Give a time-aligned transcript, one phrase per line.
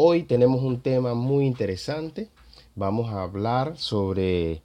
[0.00, 2.28] Hoy tenemos un tema muy interesante.
[2.76, 4.62] Vamos a hablar sobre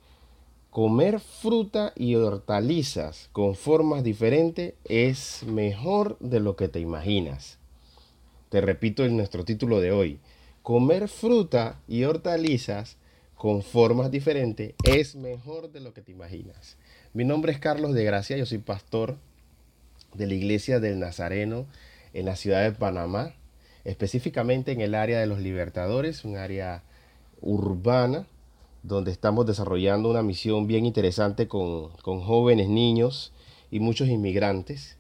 [0.70, 7.58] comer fruta y hortalizas con formas diferentes es mejor de lo que te imaginas.
[8.50, 10.20] Te repito nuestro título de hoy.
[10.62, 12.98] Comer fruta y hortalizas
[13.34, 16.78] con formas diferentes es mejor de lo que te imaginas.
[17.12, 19.18] Mi nombre es Carlos de Gracia, yo soy pastor
[20.14, 21.66] de la Iglesia del Nazareno
[22.14, 23.34] en la ciudad de Panamá
[23.86, 26.84] específicamente en el área de los Libertadores, un área
[27.42, 28.26] urbana,
[28.84, 33.34] donde estamos desarrollando una misión bien interesante con, jóvenes, niños
[33.72, 34.98] y muchos inmigrantes.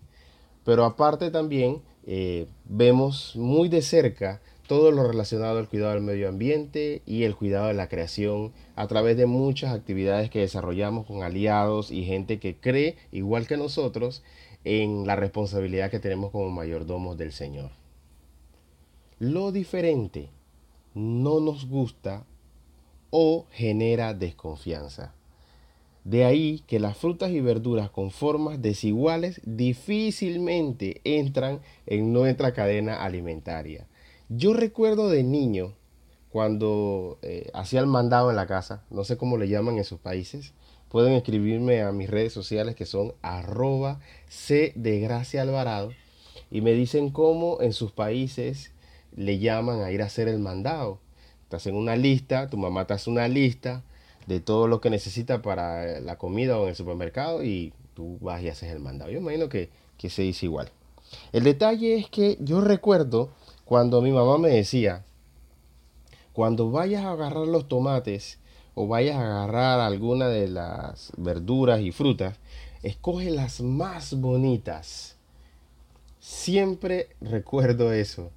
[0.63, 6.30] Pero aparte también eh, vemos muy de cerca todo lo relacionado al cuidado del medio
[6.30, 11.22] ambiente y el cuidado de la creación a través de muchas actividades que desarrollamos con
[11.22, 14.23] aliados y gente que cree, igual que nosotros,
[14.63, 17.83] en la responsabilidad que tenemos como mayordomos del Señor
[19.23, 20.32] lo diferente
[20.94, 22.26] no nos gusta
[23.09, 25.14] o genera desconfianza.
[26.03, 33.02] De ahí que las frutas y verduras con formas desiguales difícilmente entran en nuestra cadena
[33.02, 33.88] alimentaria.
[34.28, 35.73] Yo recuerdo de niño,
[36.30, 40.00] cuando eh, hacía el mandado en la casa, no sé cómo le llaman en sus
[40.00, 40.52] países,
[40.90, 45.94] pueden escribirme a mis redes sociales que son arroba C de Gracia Alvarado
[46.52, 48.73] y me dicen cómo en sus países
[49.16, 51.00] le llaman a ir a hacer el mandado.
[51.50, 53.83] Te hacen una lista, tu mamá te hace una lista
[54.28, 58.41] de todo lo que necesita para la comida o en el supermercado y tú vas
[58.41, 59.11] y haces el mandado.
[59.11, 60.72] Yo imagino que, que se dice igual.
[61.31, 63.30] El detalle es que yo recuerdo
[63.66, 65.03] cuando mi mamá me decía,
[66.31, 68.39] cuando vayas a agarrar los tomates
[68.73, 72.38] o vayas a agarrar alguna de las verduras y frutas,
[72.81, 75.17] escoge las más bonitas.
[76.19, 78.31] Siempre recuerdo eso.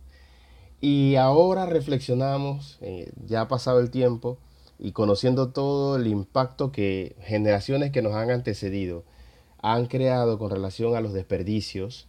[0.88, 4.38] Y ahora reflexionamos, eh, ya ha pasado el tiempo,
[4.78, 9.02] y conociendo todo el impacto que generaciones que nos han antecedido
[9.60, 12.06] han creado con relación a los desperdicios,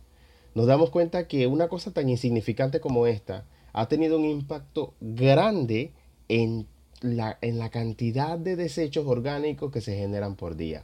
[0.54, 5.92] nos damos cuenta que una cosa tan insignificante como esta ha tenido un impacto grande
[6.30, 6.68] en
[7.02, 10.84] la, en la cantidad de desechos orgánicos que se generan por día.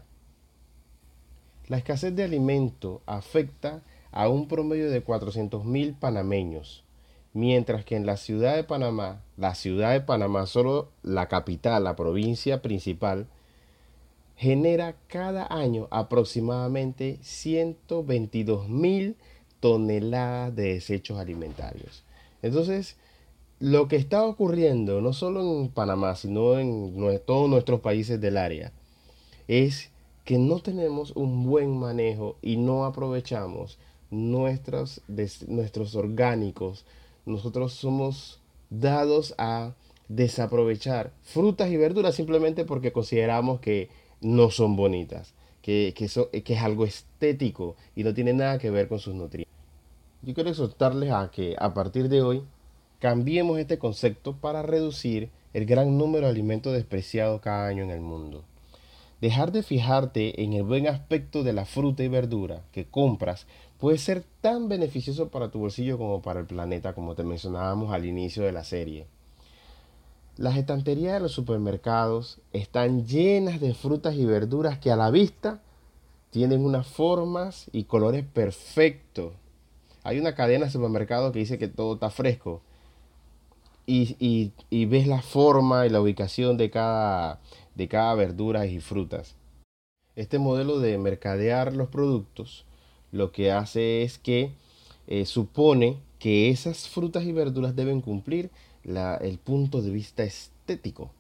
[1.68, 6.83] La escasez de alimento afecta a un promedio de 400.000 panameños,
[7.34, 11.96] mientras que en la ciudad de Panamá, la ciudad de Panamá, solo la capital, la
[11.96, 13.28] provincia principal,
[14.36, 19.16] genera cada año aproximadamente 122 mil
[19.60, 22.04] toneladas de desechos alimentarios.
[22.42, 22.98] Entonces,
[23.60, 28.74] lo que está ocurriendo, no solo en Panamá, sino en todos nuestros países del área,
[29.48, 29.90] es
[30.26, 33.78] que no tenemos un buen manejo y no aprovechamos
[34.10, 35.02] nuestros,
[35.48, 36.86] nuestros orgánicos,
[37.26, 39.74] nosotros somos dados a
[40.08, 43.90] desaprovechar frutas y verduras simplemente porque consideramos que
[44.22, 48.88] no son bonitas, que, que, que es algo estético y no tiene nada que ver
[48.88, 49.54] con sus nutrientes.
[50.22, 52.44] Yo quiero exhortarles a que a partir de hoy
[53.00, 58.00] cambiemos este concepto para reducir el gran número de alimentos despreciados cada año en el
[58.00, 58.44] mundo.
[59.20, 63.48] Dejar de fijarte en el buen aspecto de la fruta y verdura que compras
[63.84, 68.06] puede ser tan beneficioso para tu bolsillo como para el planeta, como te mencionábamos al
[68.06, 69.08] inicio de la serie.
[70.38, 75.62] Las estanterías de los supermercados están llenas de frutas y verduras que a la vista
[76.30, 79.34] tienen unas formas y colores perfectos.
[80.04, 82.62] Hay una cadena de supermercados que dice que todo está fresco.
[83.86, 87.42] Y, y ves la forma y la ubicación de cada
[87.76, 89.36] de cada verdura y frutas.
[90.16, 92.66] Este modelo de mercadear los productos
[93.14, 94.52] lo que hace es que
[95.08, 98.50] eh, supone que esas frutas y verduras deben cumplir
[98.84, 101.12] el punto de vista estético.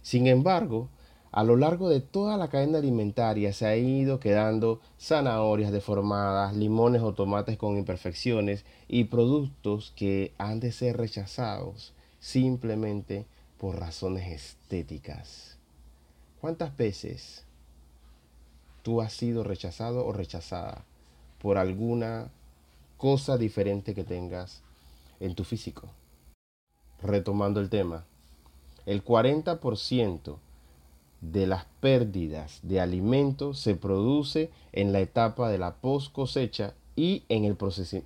[0.00, 0.88] Sin embargo,
[1.30, 7.02] a lo largo de toda la cadena alimentaria se ha ido quedando zanahorias deformadas, limones
[7.02, 13.26] o tomates con imperfecciones y productos que han de ser rechazados simplemente
[13.58, 15.58] por razones estéticas.
[16.40, 17.44] ¿Cuántas veces
[18.82, 20.84] tú has sido rechazado o rechazada
[21.42, 22.30] por alguna
[22.96, 24.62] cosa diferente que tengas
[25.18, 25.88] en tu físico?
[27.02, 28.04] Retomando el tema,
[28.86, 30.36] el 40%
[31.20, 37.24] de las pérdidas de alimentos se produce en la etapa de la post cosecha y
[37.28, 37.56] en el,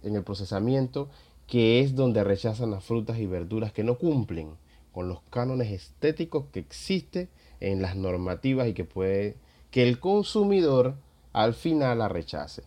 [0.03, 1.11] en el procesamiento
[1.47, 4.57] que es donde rechazan las frutas y verduras que no cumplen
[4.93, 7.29] con los cánones estéticos que existen
[7.61, 9.37] en las normativas y que puede
[9.71, 10.95] que el consumidor
[11.35, 12.63] al final la rechace.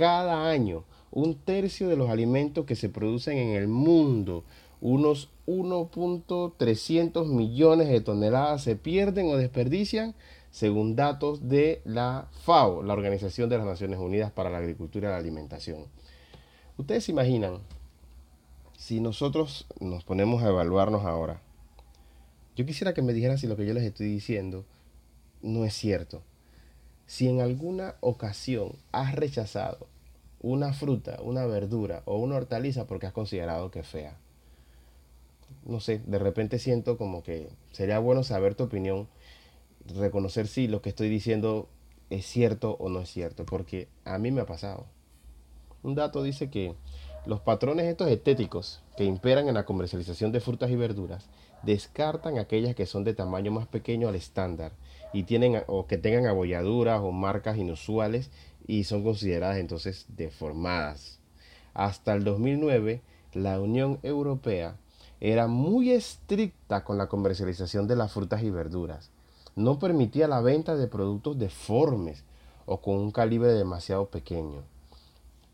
[0.00, 4.44] Cada año, un tercio de los alimentos que se producen en el mundo,
[4.80, 10.14] unos 1.300 millones de toneladas se pierden o desperdician
[10.50, 15.12] según datos de la FAO, la Organización de las Naciones Unidas para la Agricultura y
[15.12, 15.84] la Alimentación.
[16.78, 17.58] Ustedes se imaginan,
[18.78, 21.42] si nosotros nos ponemos a evaluarnos ahora,
[22.56, 24.64] yo quisiera que me dijeran si lo que yo les estoy diciendo
[25.42, 26.22] no es cierto.
[27.10, 29.88] Si en alguna ocasión has rechazado
[30.40, 34.16] una fruta, una verdura o una hortaliza porque has considerado que es fea.
[35.64, 39.08] No sé, de repente siento como que sería bueno saber tu opinión,
[39.96, 41.68] reconocer si lo que estoy diciendo
[42.10, 44.86] es cierto o no es cierto, porque a mí me ha pasado.
[45.82, 46.76] Un dato dice que
[47.26, 51.28] los patrones estos estéticos que imperan en la comercialización de frutas y verduras
[51.64, 54.70] descartan aquellas que son de tamaño más pequeño al estándar
[55.12, 58.30] y tienen o que tengan abolladuras o marcas inusuales
[58.66, 61.18] y son consideradas entonces deformadas.
[61.74, 63.02] Hasta el 2009,
[63.32, 64.76] la Unión Europea
[65.20, 69.10] era muy estricta con la comercialización de las frutas y verduras.
[69.56, 72.24] No permitía la venta de productos deformes
[72.66, 74.62] o con un calibre demasiado pequeño.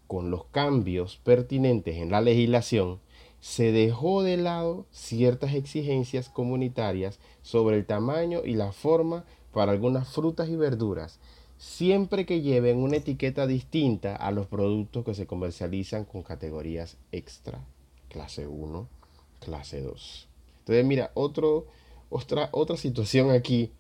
[0.07, 3.01] Con los cambios pertinentes en la legislación,
[3.41, 10.09] se dejó de lado ciertas exigencias comunitarias sobre el tamaño y la forma para algunas
[10.09, 11.19] frutas y verduras
[11.59, 17.65] siempre que lleven una etiqueta distinta a los productos que se comercializan con categorías extra,
[18.09, 18.89] clase 1,
[19.41, 20.29] clase 2.
[20.61, 21.49] Entonces, mira, otra,
[22.11, 23.73] otra situación aquí,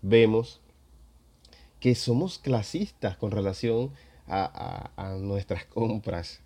[0.00, 0.60] vemos
[1.80, 3.92] que somos clasistas con relación
[4.28, 6.40] a, a nuestras compras.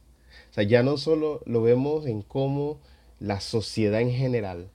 [0.50, 2.78] O sea, ya no solo lo vemos en cómo
[3.20, 4.70] la sociedad en general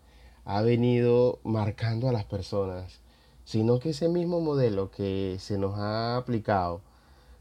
[0.46, 3.02] ha venido marcando a las personas
[3.44, 6.82] sino que ese mismo modelo que se nos ha aplicado,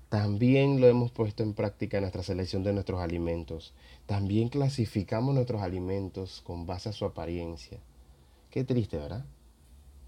[0.08, 3.74] también lo hemos puesto en práctica en nuestra selección de nuestros alimentos.
[4.06, 7.78] También clasificamos nuestros alimentos con base a su apariencia.
[8.50, 9.24] Qué triste, ¿verdad?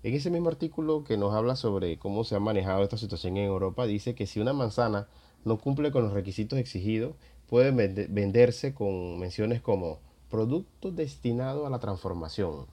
[0.03, 3.45] En ese mismo artículo que nos habla sobre cómo se ha manejado esta situación en
[3.45, 5.07] Europa, dice que si una manzana
[5.45, 7.15] no cumple con los requisitos exigidos,
[7.49, 12.67] puede venderse con menciones como producto destinado a la transformación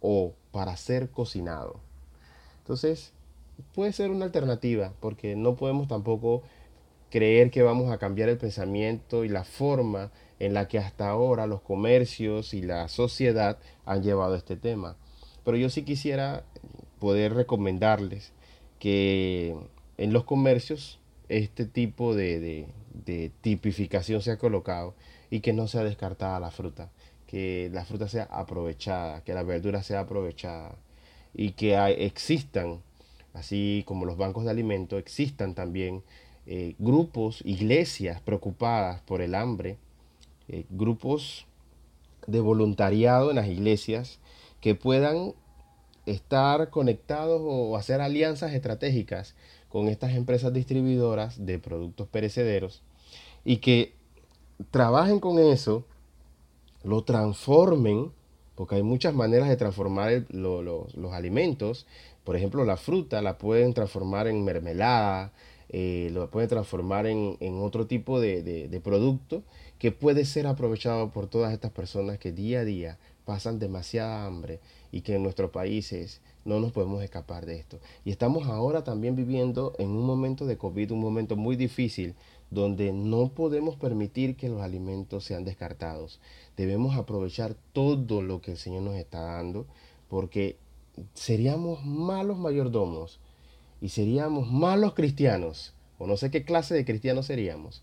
[0.00, 1.85] o para ser cocinado.
[2.66, 3.12] Entonces,
[3.76, 6.42] puede ser una alternativa, porque no podemos tampoco
[7.10, 10.10] creer que vamos a cambiar el pensamiento y la forma
[10.40, 14.96] en la que hasta ahora los comercios y la sociedad han llevado este tema.
[15.44, 16.42] Pero yo sí quisiera
[16.98, 18.32] poder recomendarles
[18.80, 19.56] que
[19.96, 20.98] en los comercios
[21.28, 22.66] este tipo de,
[23.04, 24.96] de, tipificación sea colocado
[25.30, 26.90] y que no sea descartada la fruta,
[27.28, 30.74] que la fruta sea aprovechada, que la verdura sea aprovechada
[31.36, 32.80] y que existan,
[33.34, 36.02] así como los bancos de alimentos, existan también
[36.46, 39.76] eh, grupos, iglesias preocupadas por el hambre,
[40.48, 41.46] eh, grupos
[42.26, 44.18] de voluntariado en las iglesias
[44.60, 45.34] que puedan
[46.06, 49.34] estar conectados o hacer alianzas estratégicas
[49.68, 52.82] con estas empresas distribuidoras de productos perecederos
[53.44, 53.92] y que
[54.70, 55.84] trabajen con eso,
[56.82, 58.12] lo transformen
[58.56, 61.86] porque hay muchas maneras de transformar los alimentos.
[62.24, 65.32] Por ejemplo, la fruta la pueden transformar en mermelada,
[65.68, 69.42] eh, lo pueden transformar en, otro tipo de, de, producto
[69.78, 74.60] que puede ser aprovechado por todas estas personas que día a día pasan demasiada hambre
[74.92, 77.78] y que en nuestros países no nos podemos escapar de esto.
[78.04, 82.14] Y estamos ahora también viviendo en un momento de COVID, un momento muy difícil,
[82.50, 86.20] donde no podemos permitir que los alimentos sean descartados.
[86.56, 89.66] Debemos aprovechar todo lo que el Señor nos está dando,
[90.08, 90.56] porque
[91.14, 93.18] seríamos malos mayordomos
[93.80, 97.82] y seríamos malos cristianos, o no sé qué clase de cristianos seríamos,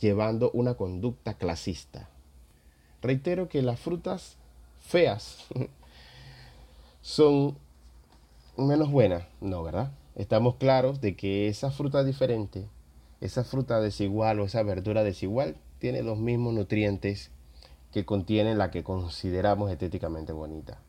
[0.00, 2.08] llevando una conducta clasista.
[3.02, 4.36] Reitero que las frutas
[4.80, 5.46] feas
[7.02, 7.56] son
[8.56, 9.92] menos buenas, no, ¿verdad?
[10.14, 12.66] Estamos claros de que esa fruta diferente
[13.22, 17.30] esa fruta desigual o esa verdura desigual tiene los mismos nutrientes
[17.92, 20.80] que contiene la que consideramos estéticamente bonita.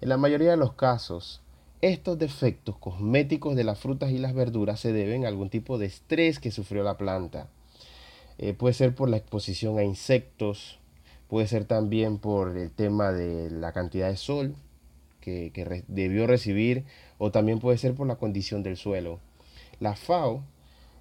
[0.00, 1.42] En la mayoría de los casos,
[1.82, 5.86] estos defectos cosméticos de las frutas y las verduras se deben a algún tipo de
[5.86, 7.48] estrés que sufrió la planta.
[8.38, 10.80] Eh, puede ser por la exposición a insectos,
[11.28, 14.56] puede ser también por el tema de la cantidad de sol
[15.20, 16.84] que, que debió recibir
[17.18, 19.20] o también puede ser por la condición del suelo.
[19.78, 20.42] La FAO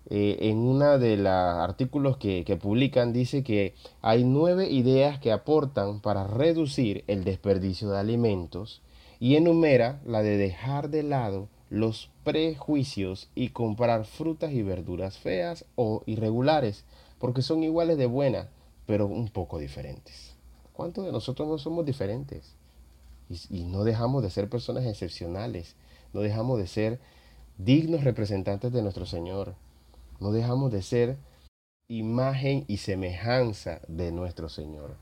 [0.09, 5.31] eh, en uno de los artículos que, que, publican dice que hay nueve ideas que
[5.31, 8.83] aportan para reducir el desperdicio de alimentos
[9.19, 15.65] y enumera la de dejar de lado los prejuicios y comprar frutas y verduras feas
[15.75, 16.83] o irregulares,
[17.17, 18.47] porque son iguales de buenas,
[18.85, 20.35] pero un poco diferentes.
[20.73, 22.53] ¿Cuántos de nosotros no somos diferentes?
[23.27, 25.75] Y, y no dejamos de ser personas excepcionales,
[26.13, 26.99] no dejamos de ser
[27.57, 29.55] dignos representantes de nuestro Señor,
[30.19, 31.17] no dejamos de ser
[31.87, 34.97] imagen y semejanza de nuestro Señor.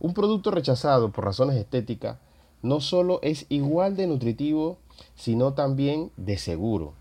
[0.00, 2.18] Un producto rechazado por razones estéticas
[2.62, 4.78] no solo es igual de nutritivo,
[5.14, 6.94] sino también de seguro.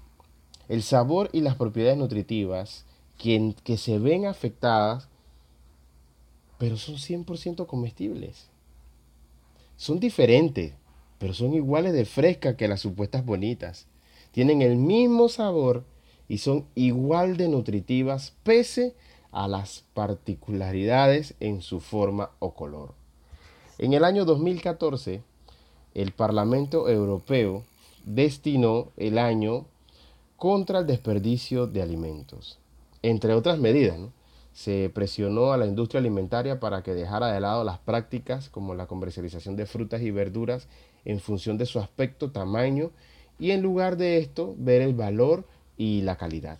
[0.67, 2.85] El sabor y las propiedades nutritivas
[3.17, 5.07] que, se ven afectadas,
[6.57, 8.49] pero son 100% comestibles.
[9.77, 10.73] Son diferentes,
[11.17, 13.87] pero son iguales de frescas que las supuestas bonitas.
[14.31, 15.85] Tienen el mismo sabor
[16.27, 18.95] y son igual de nutritivas pese
[19.31, 22.93] a las particularidades en su forma o color.
[23.77, 25.21] En el año 2014,
[25.93, 27.63] el Parlamento Europeo
[28.05, 29.65] destinó el año
[30.37, 32.59] contra el desperdicio de alimentos.
[33.01, 33.99] Entre otras medidas,
[34.53, 38.85] se presionó a la industria alimentaria para que dejara de lado las prácticas como la
[38.85, 40.67] comercialización de frutas y verduras
[41.05, 42.91] en función de su aspecto, tamaño
[43.39, 45.45] y en lugar de esto ver el valor
[45.77, 46.59] y la calidad.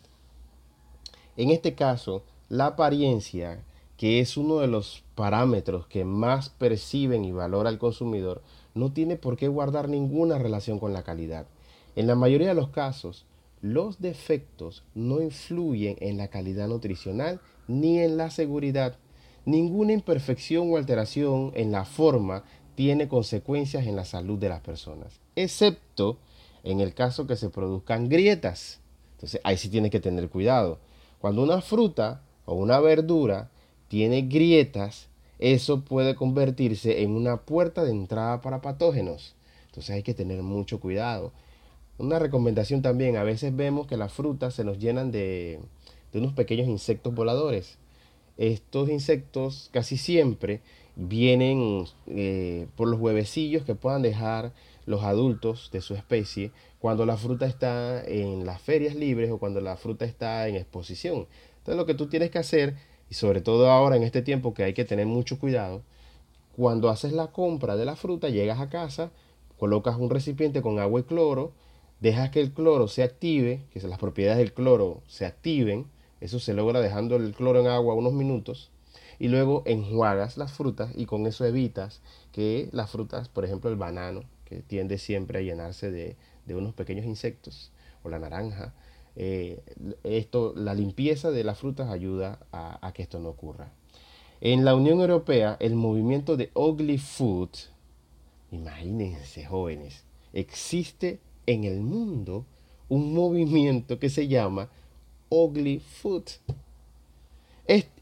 [1.35, 3.63] En este caso, la apariencia,
[3.97, 8.41] que es uno de los parámetros que más perciben y valora el consumidor,
[8.75, 11.45] no tiene por qué guardar ninguna relación con la calidad.
[11.95, 13.25] En la mayoría de los casos,
[13.61, 18.97] los defectos no influyen en la calidad nutricional ni en la seguridad.
[19.45, 22.43] Ninguna imperfección o alteración en la forma
[22.75, 26.17] tiene consecuencias en la salud de las personas, excepto
[26.63, 28.79] en el caso que se produzcan grietas.
[29.23, 30.79] Entonces ahí sí tiene que tener cuidado.
[31.21, 33.49] Cuando una fruta o una verdura
[33.87, 35.07] tiene grietas,
[35.39, 39.33] eso puede convertirse en una puerta de entrada para patógenos.
[39.67, 41.31] Entonces hay que tener mucho cuidado.
[41.97, 45.61] Una recomendación también, a veces vemos que las frutas se nos llenan de,
[46.13, 47.77] unos pequeños insectos voladores.
[48.35, 50.59] Estos insectos casi siempre
[50.97, 54.51] vienen eh, por los huevecillos que puedan dejar
[54.85, 59.61] los adultos de su especie cuando la fruta está en las ferias libres o cuando
[59.61, 61.27] la fruta está en exposición.
[61.57, 62.75] Entonces lo que tú tienes que hacer,
[63.09, 65.81] y sobre todo ahora en este tiempo que hay que tener mucho cuidado,
[66.55, 69.11] cuando haces la compra de la fruta, llegas a casa,
[69.57, 71.53] colocas un recipiente con agua y cloro,
[71.99, 75.87] dejas que el cloro se active, que las propiedades del cloro se activen,
[76.19, 78.71] eso se logra dejando el cloro en agua unos minutos,
[79.19, 82.01] y luego enjuagas las frutas y con eso evitas
[82.33, 84.23] que las frutas, por ejemplo el banano,
[84.67, 86.15] tiende siempre a llenarse de,
[86.47, 87.71] unos pequeños insectos,
[88.03, 88.73] o la naranja,
[89.15, 89.61] eh,
[90.03, 93.71] esto, la limpieza de las frutas ayuda a, a, que esto no ocurra.
[94.41, 97.49] En la Unión Europea, el movimiento de Ugly Food,
[98.51, 102.45] imagínense jóvenes, existe en el mundo
[102.89, 104.69] un movimiento que se llama
[105.29, 106.23] Ugly Food.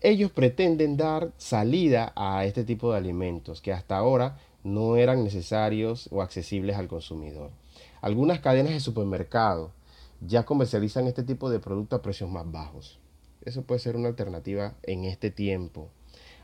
[0.02, 6.08] ellos pretenden dar salida a este tipo de alimentos que hasta ahora no eran necesarios
[6.12, 7.52] o accesibles al consumidor.
[8.02, 9.72] Algunas cadenas de supermercado
[10.22, 13.00] ya comercializan este tipo de productos a precios más bajos.
[13.44, 15.90] Eso puede ser una alternativa en este tiempo.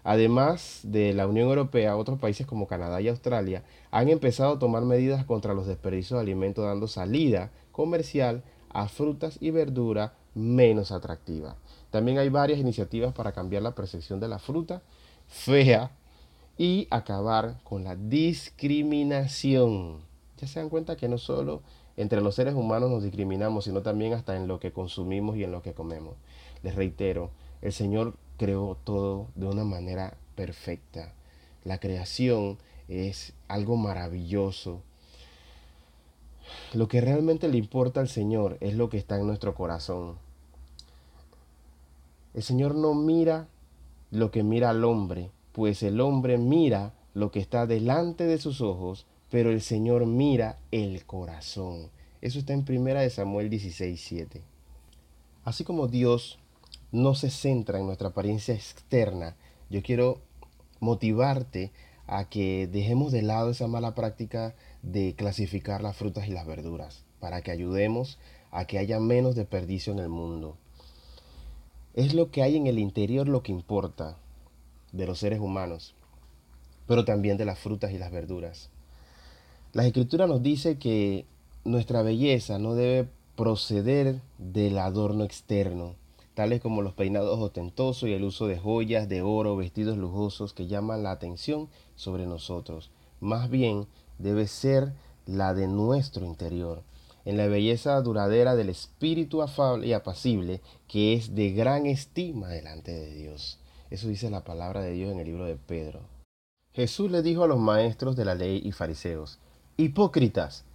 [0.03, 4.83] Además de la Unión Europea, otros países como Canadá y Australia han empezado a tomar
[4.83, 11.55] medidas contra los desperdicios de alimentos dando salida comercial a frutas y verduras menos atractivas.
[11.91, 14.81] También hay varias iniciativas para cambiar la percepción de la fruta
[15.27, 15.91] fea
[16.57, 19.99] y acabar con la discriminación.
[20.37, 21.61] Ya se dan cuenta que no solo
[21.97, 25.51] entre los seres humanos nos discriminamos, sino también hasta en lo que consumimos y en
[25.51, 26.15] lo que comemos.
[26.63, 31.13] Les reitero, el Señor creó todo de una manera perfecta.
[31.63, 34.81] La creación es algo maravilloso.
[36.73, 40.15] Lo que realmente le importa al Señor es lo que está en nuestro corazón.
[42.33, 43.47] El Señor no mira
[44.11, 48.61] lo que mira al hombre, pues el hombre mira lo que está delante de sus
[48.61, 51.89] ojos, pero el Señor mira el corazón.
[52.21, 54.43] Eso está en primera de Samuel 16, 7.
[55.45, 56.37] Así como Dios
[56.91, 59.35] no se centra en nuestra apariencia externa,
[59.71, 60.21] yo quiero
[60.79, 61.71] motivarte
[62.05, 67.03] a que dejemos de lado esa mala práctica de clasificar las frutas y las verduras,
[67.19, 68.19] para que ayudemos
[68.51, 70.55] a que haya menos desperdicio en el mundo.
[71.95, 74.17] Es lo que hay en el interior lo que importa
[74.91, 75.93] de los seres humanos,
[76.87, 78.69] pero también de las frutas y las verduras.
[79.73, 81.25] La escritura nos dice que
[81.65, 85.95] nuestra belleza no debe proceder del adorno externo,
[86.33, 90.67] tales como los peinados ostentosos y el uso de joyas de oro, vestidos lujosos que
[90.67, 92.89] llaman la atención sobre nosotros.
[93.19, 94.93] Más bien debe ser
[95.25, 96.81] la de nuestro interior,
[97.25, 102.93] en la belleza duradera del espíritu afable y apacible, que es de gran estima delante
[102.93, 103.59] de Dios.
[103.89, 106.01] Eso dice la palabra de Dios en el libro de Pedro.
[106.73, 109.39] Jesús le dijo a los maestros de la ley y fariseos,
[109.77, 110.65] Hipócritas,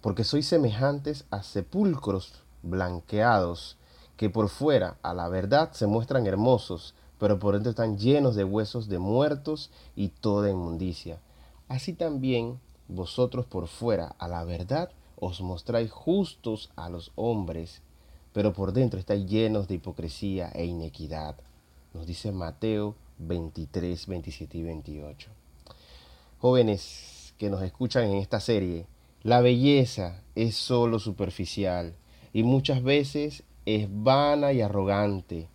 [0.00, 3.76] porque sois semejantes a sepulcros blanqueados,
[4.16, 8.44] que por fuera a la verdad se muestran hermosos, pero por dentro están llenos de
[8.44, 11.20] huesos de muertos y toda inmundicia.
[11.68, 17.80] Así también vosotros por fuera a la verdad os mostráis justos a los hombres,
[18.32, 21.36] pero por dentro estáis llenos de hipocresía e inequidad.
[21.94, 25.30] Nos dice Mateo 23, 27 y 28.
[26.38, 28.86] Jóvenes que nos escuchan en esta serie,
[29.22, 31.94] la belleza es solo superficial
[32.32, 35.46] y muchas veces es vana y arrogante.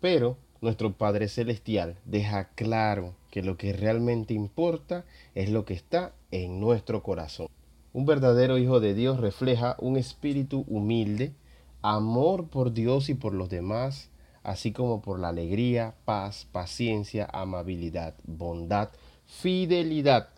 [0.00, 6.12] Pero nuestro Padre Celestial deja claro que lo que realmente importa es lo que está
[6.30, 7.48] en nuestro corazón.
[7.94, 11.32] Un verdadero Hijo de Dios refleja un espíritu humilde,
[11.80, 14.10] amor por Dios y por los demás,
[14.48, 18.88] así como por la alegría, paz, paciencia, amabilidad, bondad,
[19.26, 20.30] fidelidad,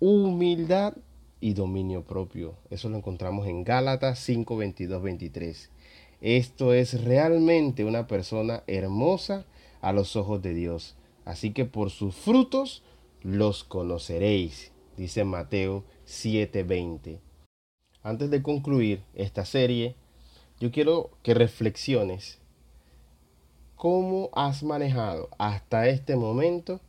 [0.00, 0.94] humildad
[1.40, 2.56] y dominio propio.
[2.70, 5.70] Eso lo encontramos en Gálatas 5, 22, 23.
[6.20, 9.44] Esto es realmente una persona hermosa
[9.80, 10.96] a los ojos de Dios.
[11.24, 12.82] Así que por sus frutos
[13.22, 17.20] los conoceréis, dice Mateo 7:20.
[18.02, 19.94] Antes de concluir esta serie,
[20.58, 22.40] yo quiero que reflexiones
[23.76, 26.80] cómo has manejado hasta este momento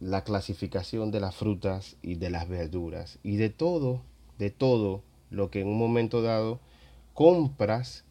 [0.00, 4.02] la clasificación de las frutas y de las verduras y de todo,
[4.38, 6.60] de todo lo que en un momento dado
[7.14, 8.04] compras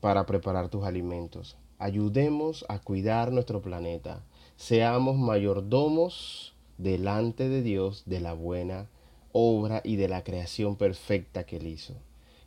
[0.00, 1.56] para preparar tus alimentos.
[1.78, 4.22] Ayudemos a cuidar nuestro planeta.
[4.56, 8.88] Seamos mayordomos delante de Dios de la buena
[9.32, 11.94] obra y de la creación perfecta que Él hizo.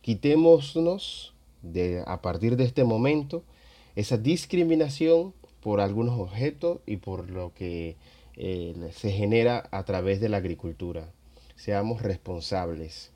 [0.02, 3.44] Quitémonos de, a partir de este momento
[3.96, 7.98] esa discriminación por algunos objetos y por lo que
[8.36, 11.12] eh, se genera a través de la agricultura.
[11.56, 13.08] Seamos responsables.